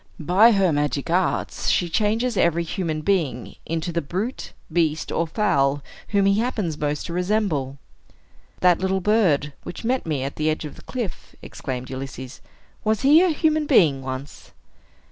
By 0.19 0.53
her 0.53 0.73
magic 0.73 1.11
arts 1.11 1.69
she 1.69 1.87
changes 1.87 2.35
every 2.35 2.63
human 2.63 3.01
being 3.01 3.57
into 3.67 3.91
the 3.91 4.01
brute, 4.01 4.51
beast, 4.73 5.11
or 5.11 5.27
fowl 5.27 5.83
whom 6.07 6.25
he 6.25 6.39
happens 6.39 6.75
most 6.75 7.05
to 7.05 7.13
resemble." 7.13 7.77
"That 8.61 8.79
little 8.79 8.99
bird, 9.01 9.53
which 9.61 9.85
met 9.85 10.07
me 10.07 10.23
at 10.23 10.37
the 10.37 10.49
edge 10.49 10.65
of 10.65 10.73
the 10.75 10.81
cliff," 10.81 11.35
exclaimed 11.43 11.91
Ulysses; 11.91 12.41
"was 12.83 13.01
he 13.01 13.21
a 13.21 13.29
human 13.29 13.67
being 13.67 14.01
once?" 14.01 14.53